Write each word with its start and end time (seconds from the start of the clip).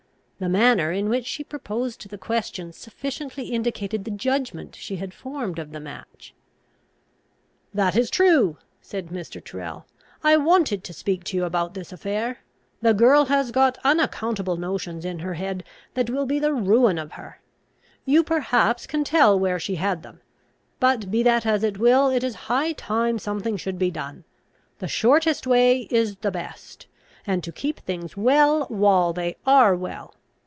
The 0.43 0.49
manner 0.49 0.91
in 0.91 1.07
which 1.07 1.27
she 1.27 1.43
proposed 1.43 2.09
the 2.09 2.17
question, 2.17 2.73
sufficiently 2.73 3.49
indicated 3.49 4.05
the 4.05 4.09
judgment 4.09 4.75
she 4.75 4.95
had 4.95 5.13
formed 5.13 5.59
of 5.59 5.71
the 5.71 5.79
match. 5.79 6.33
"That 7.75 7.95
is 7.95 8.09
true," 8.09 8.57
said 8.81 9.09
Mr. 9.09 9.39
Tyrrel, 9.39 9.85
"I 10.23 10.37
wanted 10.37 10.83
to 10.85 10.93
speak 10.93 11.23
to 11.25 11.37
you 11.37 11.45
about 11.45 11.75
this 11.75 11.91
affair. 11.91 12.39
The 12.81 12.95
girl 12.95 13.25
has 13.25 13.51
got 13.51 13.77
unaccountable 13.83 14.57
notions 14.57 15.05
in 15.05 15.19
her 15.19 15.35
head, 15.35 15.63
that 15.93 16.09
will 16.09 16.25
be 16.25 16.39
the 16.39 16.55
ruin 16.55 16.97
of 16.97 17.11
her. 17.11 17.39
You 18.03 18.23
perhaps 18.23 18.87
can 18.87 19.03
tell 19.03 19.37
where 19.37 19.59
she 19.59 19.75
had 19.75 20.01
them. 20.01 20.21
But, 20.79 21.11
be 21.11 21.21
that 21.21 21.45
as 21.45 21.63
it 21.63 21.77
will, 21.77 22.09
it 22.09 22.23
is 22.23 22.33
high 22.49 22.71
time 22.71 23.19
something 23.19 23.57
should 23.57 23.77
be 23.77 23.91
done. 23.91 24.23
The 24.79 24.87
shortest 24.87 25.45
way 25.45 25.81
is 25.91 26.15
the 26.15 26.31
best, 26.31 26.87
and 27.27 27.43
to 27.43 27.51
keep 27.51 27.81
things 27.81 28.17
well 28.17 28.65
while 28.69 29.13
they 29.13 29.35
are 29.45 29.75
well. 29.75 30.15